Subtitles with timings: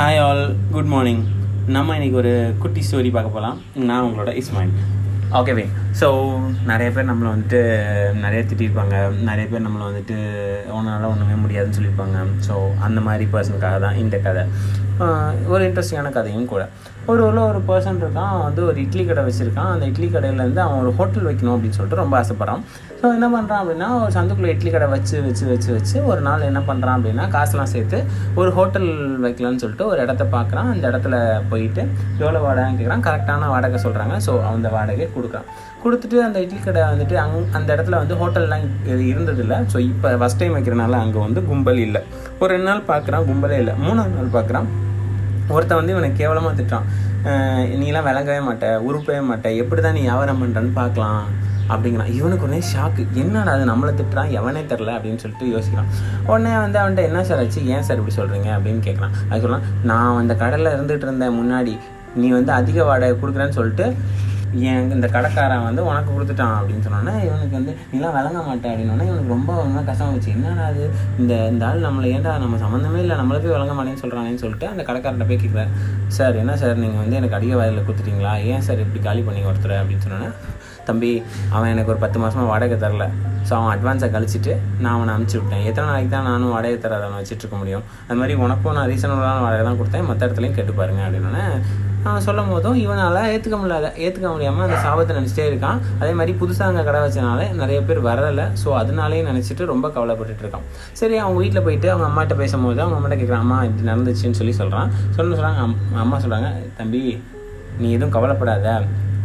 [0.00, 0.42] Hi all
[0.74, 1.22] good morning
[1.74, 3.56] நம்ம இன்றைக்கி ஒரு குட்டி ஸ்டோரி பார்க்க போகலாம்
[3.88, 4.70] நான் உங்களோட இஸ்மாயில்.
[5.38, 5.64] ஓகேவே
[6.00, 6.06] ஸோ
[6.70, 7.60] நிறைய பேர் நம்மளை வந்துட்டு
[8.22, 8.96] நிறைய திட்டிருப்பாங்க.
[9.28, 10.16] நிறைய பேர் நம்மளை வந்துட்டு
[10.76, 12.22] உன்னால் ஒன்றுமே முடியாதுன்னு சொல்லியிருப்பாங்க.
[12.46, 12.54] ஸோ
[12.86, 14.44] அந்த மாதிரி பர்சனுக்காக தான் இந்த கதை.
[15.52, 16.62] ஒரு இன்ட்ரெஸ்டிங்கான கதையும் கூட.
[17.10, 19.70] ஒரு ஊரில் ஒரு பர்சன் இருக்கான் வந்து ஒரு இட்லி கடை வச்சுருக்கான்.
[19.74, 22.62] அந்த இட்லி கடையிலேருந்து அவன் ஒரு ஹோட்டல் வைக்கணும் அப்படின்னு சொல்லிட்டு ரொம்ப ஆசைப்பட்றான்.
[23.00, 26.60] ஸோ என்ன பண்ணுறான் அப்படின்னா ஒரு சந்துக்குள்ளே இட்லி கடை வச்சு வச்சு வச்சு வச்சு ஒரு நாள் என்ன
[26.68, 27.98] பண்ணுறான் அப்படின்னா காசுலாம் சேர்த்து
[28.40, 28.88] ஒரு ஹோட்டல்
[29.24, 30.68] வைக்கலாம்னு சொல்லிட்டு ஒரு இடத்த பார்க்குறான்.
[30.74, 31.16] அந்த இடத்துல
[31.52, 31.82] போயிட்டு
[32.22, 35.48] எவ்வளோ வாடகைன்னு கேட்குறான் கரெக்டான வாடகை சொல்கிறாங்க ஸோ அந்த வாடகை கொடுக்குறான்.
[35.84, 38.66] கொடுத்துட்டு அந்த இட்லி கடை வந்துட்டு அங் அந்த இடத்துல வந்து ஹோட்டல்லாம்
[39.12, 39.58] இருந்ததில்லை.
[39.74, 42.02] ஸோ இப்போ ஃபஸ்ட் டைம் வைக்கிறனால அங்கே வந்து கும்பல் இல்லை.
[42.42, 43.74] ஒரு ரெண்டு நாள் பார்க்குறான் கும்பலே இல்லை.
[43.86, 44.68] மூணாவது நாள் பார்க்குறான்.
[45.54, 46.88] ஒருத்தன் வந்து இவனை கேவலமாக திட்டான்
[47.82, 51.22] நீலாம் விளங்கவே மாட்ட உருப்பவே மாட்ட எப்படி தான் நீ வியாபாரம் பண்ணுறன்னு பார்க்கலாம்
[51.72, 52.12] அப்படிங்கிறான்.
[52.18, 55.90] இவனுக்கு உடனே ஷாக்கு என்னடா அது நம்மளை திட்டுறான் எவனே தெரில அப்படின்னு சொல்லிட்டு யோசிக்கிறான்.
[56.30, 57.60] உடனே வந்து அவன்கிட்ட என்ன சார் ஆச்சு?
[57.74, 61.74] ஏன் சார் இப்படி சொல்கிறீங்க அப்படின்னு கேட்குறான் அது சொல்லலாம் நான் அந்த கடையில் இருந்துகிட்டு இருந்தேன் முன்னாடி
[62.20, 63.86] நீ வந்து அதிக வாடகை கொடுக்குறேன்னு சொல்லிட்டு
[64.66, 69.28] என் இந்த கடைக்காரன் வந்து உனக்கு கொடுத்துட்டான் அப்படின்னு சொன்னோன்னே இவனுக்கு வந்து நீலாம் விளங்க மாட்டேன் அப்படின்னோடனே இவனுக்கு
[69.28, 70.82] ரொம்ப ரொம்ப கஷ்டமாக வச்சு என்னடா அது
[71.18, 74.82] இந்த இந்த ஆள் நம்மளை ஏன்டா நம்ம சம்மந்தமே இல்லை நம்மளை போய் விளங்க மாட்டேன்னு சொல்கிறானேன்னு சொல்லிட்டு அந்த
[74.82, 75.72] கடைக்காரன்ட்ட போய் கேட்குறேன்
[76.08, 79.80] சார் என்ன சார் நீங்கள் வந்து எனக்கு அதிக வயலில் கொடுத்துட்டீங்களா ஏன் சார் இப்படி காலி பண்ணி ஒருத்தர்
[79.80, 80.30] அப்படின்னு சொன்னோன்னே
[80.84, 83.04] தம்பி அவன் எனக்கு ஒரு பத்து மாதமாக வாடகை தரல.
[83.48, 85.66] ஸோ அவன் அட்வான்ஸை கழிச்சிட்டு நான் அவனை அனுப்பிச்சி விட்டேன்.
[85.68, 87.84] எத்தனை நாளைக்கு தான் நானும் வாடகை தராதவனை வச்சுட்டு இருக்க முடியும்?
[88.08, 90.08] அது மாதிரி உனக்கும் நான் ரீசனபுளான வாடகை தான் கொடுத்தேன்.
[90.10, 91.44] மற்ற இடத்துலையும் கேட்டு பாருங்க அப்படின்னு
[92.08, 95.80] அவன் சொல்லும் போதும் இவனால் ஏற்றுக்க முடியாத ஏற்றுக்க முடியாமல் அந்த சாபத்தை நினச்சிட்டே இருக்கான்.
[96.00, 98.46] அதே மாதிரி புதுசாக அங்கே கடை வச்சனால நிறைய பேர் வரலை.
[98.62, 100.64] ஸோ அதனாலேயே நினச்சிட்டு ரொம்ப கவலைப்பட்டுட்டு இருக்கான்.
[101.00, 104.90] சரி அவங்க வீட்டில் போயிட்டு அவங்க அம்மாட்ட பேசும்போது அவங்க அம்மாட்ட கேட்குறான் அம்மா இப்படி நடந்துச்சுன்னு சொல்லி சொல்கிறான்
[105.18, 105.60] சொன்ன சொல்கிறாங்க
[106.06, 107.02] அம்மா சொல்கிறாங்க தம்பி
[107.82, 108.68] நீ எதுவும் கவலைப்படாத.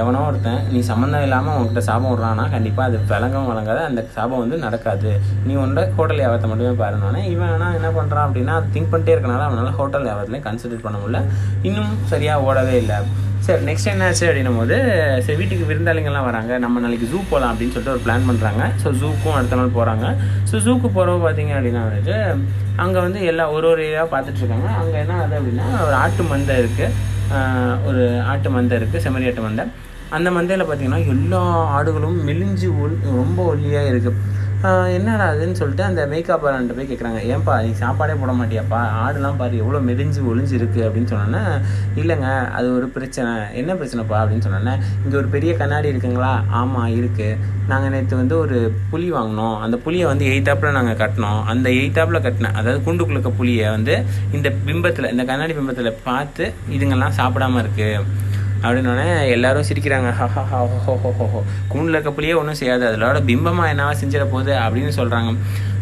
[0.00, 4.56] எவனோ ஒருத்தன் நீ சம்மந்தம் இல்லாமல் உன்கிட்ட சாபம் விட்றான்னா கண்டிப்பாக அது விளங்கவும் வழங்காத அந்த சாபம் வந்து
[4.64, 5.10] நடக்காது.
[5.46, 9.78] நீ உன்னோட ஹோட்டல் வியாபாரத்தை மட்டுமே பாருனானே இவன் ஆனால் என்ன பண்ணுறான் அப்படின்னா திங்க் பண்ணிட்டே இருக்கனால அவனால்
[9.78, 11.22] ஹோட்டல் வியாபாரத்துலேயும் கன்சிடர் பண்ண முடியல.
[11.70, 12.98] இன்னும் சரியாக ஓடவே இல்லை.
[13.46, 14.76] சரி நெக்ஸ்ட் என்னாச்சு அப்படின்னும் போது
[15.24, 16.52] சரி வீட்டுக்கு விருந்தாளிங்கெல்லாம் வராங்க.
[16.64, 20.06] நம்ம நாளைக்கு ஜூ போகலாம் அப்படின்னு சொல்லிட்டு ஒரு பிளான் பண்ணுறாங்க ஸோ ஜூக்கும் அடுத்த நாள் போகிறாங்க
[20.50, 22.16] ஸோ ஜூக்கு போகிறவங்க பார்த்தீங்க அப்படின்னா வந்துட்டு
[22.84, 27.14] அங்கே வந்து எல்லா ஒரு ஒரு ஏரியாவாக பார்த்துட்ருக்காங்க அங்கே என்ன ஆகுது அப்படின்னா ஒரு ஆட்டு மந்தை இருக்குது
[27.88, 29.64] ஒரு ஆட்டு மந்தை இருக்குது செம்மறி ஆட்டு மந்தை.
[30.16, 31.40] அந்த மந்தையில் பார்த்தீங்கன்னா எல்லா
[31.76, 37.62] ஆடுகளும் மெலிஞ்சு ஒல் ரொம்ப ஒல்லியாக இருக்குது என்னடா அதுன்னு சொல்லிட்டு அந்த மேக்கப் ஆரண்ட்ட போய் கேட்குறாங்க ஏன்பா
[37.64, 38.80] நீ சாப்பாடே போட மாட்டியாப்பா?
[39.04, 41.42] ஆடுலாம் பாரு எவ்வளோ மெலிஞ்சு ஒளிஞ்சு இருக்குது அப்படின்னு சொன்னோன்னே
[42.00, 42.28] இல்லைங்க
[42.58, 43.32] அது ஒரு பிரச்சனை.
[43.52, 44.74] என்ன பிரச்சனைப்பா அப்படின்னு சொன்னோன்னே
[45.04, 46.32] இங்கே ஒரு பெரிய கண்ணாடி இருக்குங்களா?
[46.48, 49.60] ஆமாம் இருக்குது நாங்கள் நேற்று வந்து ஒரு புளி வாங்கினோம்.
[49.60, 51.44] அந்த புளியை வந்து எயித்தாப்பில் நாங்கள் கட்டினோம்.
[51.44, 57.14] அந்த எயித்தாப்பில் கட்டினேன் அதாவது குண்டுக்குள்ள புளியை புலியை வந்து இந்த பிம்பத்தில் இந்த கண்ணாடி பிம்பத்தில் பார்த்து இதுங்கெல்லாம்
[57.18, 58.24] சாப்பிடாம இருக்குது
[58.64, 59.06] அப்படின்னோடனே
[59.36, 60.10] எல்லாரும் சிரிக்கிறாங்க.
[60.18, 61.40] ஹோ
[61.72, 62.84] கூண்டில் இருக்க ஒன்றும் செய்யாது.
[62.90, 65.32] அதோட பிம்பமாக என்னவா செஞ்சிட போகுது அப்படின்னு சொல்கிறாங்க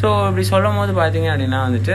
[0.00, 1.94] ஸோ இப்படி சொல்லும் போது பார்த்தீங்க அப்படின்னா வந்துட்டு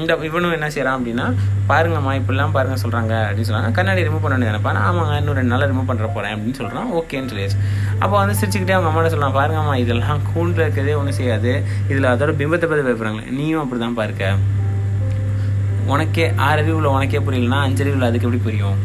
[0.00, 1.24] இந்த இவனும் என்ன செய்கிறான் அப்படின்னா
[1.70, 5.88] பாருங்கம்மா இப்படிலாம் பாருங்க சொல்கிறாங்க அப்படின்னு சொல்கிறாங்க கண்ணாடி ரிமூவ் பண்ண நினைப்பான் ஆமாங்க இன்னும் ரெண்டு நாள் ரிமூவ்
[5.90, 7.58] பண்ணுற போகிறேன் அப்படின்னு சொல்கிறான் ஓகேன்னு சொல்லியாச்சு.
[8.02, 11.52] அப்போ வந்து சிரிச்சுக்கிட்டே அவங்க அம்மாட்ட சொல்லலாம் பாருங்கம்மா இதெல்லாம் கூண்டில் இருக்கிறதே ஒன்றும் செய்யாது.
[11.90, 14.32] இதில் அதோட பிம்பத்தை பற்றி பயப்படுறாங்களே நீயும் அப்படி தான் பாருக்க.
[15.94, 18.78] உனக்கே ஆறறிவில் உனக்கே புரியலன்னா அஞ்சறிவில் அதுக்கு எப்படி புரியும்?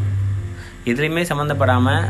[0.85, 2.03] எதுலேயுமே சம்மந்தப்படாமல்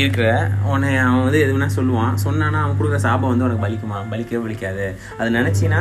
[0.00, 0.28] இருக்கிற
[0.64, 2.14] உன்னை அவன் வந்து எதுனா சொல்லுவான்.
[2.24, 3.98] சொன்னானா அவன் கொடுக்குற சாபம் வந்து உனக்கு பலிக்குமா?
[4.12, 4.86] பலிக்கவே பலிக்காது.
[5.18, 5.80] அது நினச்சின்னா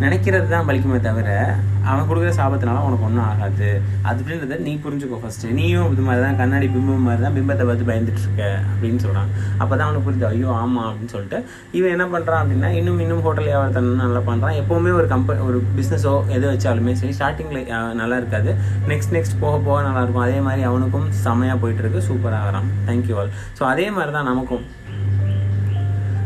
[0.00, 1.56] நினைக்கிறது தான் பலிக்குமே தவிர
[1.90, 3.68] அவன் கொடுக்குற சாபத்தினால உனக்கு ஒன்றும் ஆகாது.
[4.08, 7.88] அது அப்படின்றத நீ புரிஞ்சுக்கோ ஃபஸ்ட்டு நீயும் இது மாதிரி தான் கண்ணாடி பிம்பம் மாதிரி தான் பிம்பத்தை பார்த்து
[7.90, 9.30] பயந்துட்டு இருக்க அப்படின்னு சொல்கிறான்
[9.62, 11.38] அப்போ தான் அவனுக்கு புரியுது ஐயோ ஆமாம் அப்படின்னு சொல்லிட்டு
[11.78, 16.14] இவன் என்ன பண்ணுறான் அப்படின்னா இன்னும் இன்னும் ஹோட்டல் வியாபாரத்தை நல்லா பண்ணுறான் எப்போவுமே ஒரு கம்பெனி ஒரு பிஸ்னஸோ
[16.36, 17.62] எது வச்சாலுமே சரி ஸ்டார்டிங்கில்
[18.00, 18.50] நல்லா இருக்காது.
[18.92, 23.64] நெக்ஸ்ட் நெக்ஸ்ட் போக போக நல்லாயிருக்கும் அதே மாதிரி அவனுக்கும் செமையாக போயிட்டுருக்கு சூப்பராக ஆகிறான் தேங்க்யூ ஆல் ஸோ
[23.72, 24.64] அதே மாதிரி தான் நமக்கும்.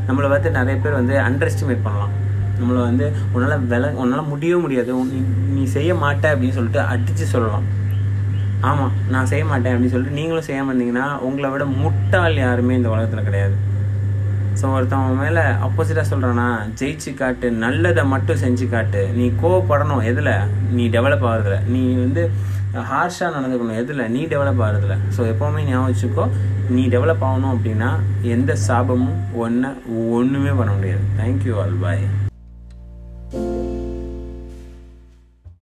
[0.08, 2.14] நம்மளை பார்த்து நிறைய பேர் வந்து அண்டர் எஸ்டிமேட் பண்ணலாம்.
[2.58, 4.92] நம்மளை வந்து உன்னால் வில உன்னால் முடியவே முடியாது.
[5.12, 5.20] நீ
[5.56, 7.66] நீ செய்ய மாட்ட அப்படின்னு சொல்லிட்டு அடித்து சொல்லலாம்.
[8.70, 13.28] ஆமாம் நான் செய்ய மாட்டேன் அப்படின்னு சொல்லிட்டு நீங்களும் செய்யாம இருந்தீங்கன்னா உங்களை விட முட்டாள் யாருமே இந்த உலகத்தில்
[13.28, 13.56] கிடையாது.
[14.60, 16.46] ஸோ ஒருத்தவங்க மேலே ஆப்போசிட்டாக சொல்கிறானா
[16.78, 19.02] ஜெயிச்சு காட்டு நல்லதை மட்டும் செஞ்சு காட்டு.
[19.18, 20.32] நீ கோவப்படணும் எதில்?
[20.76, 21.58] நீ டெவலப் ஆகிறதுல.
[21.74, 22.24] நீ வந்து
[22.90, 24.04] ஹார்ஷாக நடந்துக்கணும் எதில்?
[24.14, 24.96] நீ டெவலப் ஆகிறதுல.
[25.16, 26.26] ஸோ எப்போவுமே ஞாபகம் வச்சுக்கோ
[26.74, 27.90] நீ டெவலப் ஆகணும் அப்படின்னா
[28.34, 29.70] எந்த சாபமும் ஒன்றை
[30.18, 31.06] ஒன்றுமே பண்ண முடியாது.
[31.20, 32.04] தேங்க்யூ ஆல் பாய்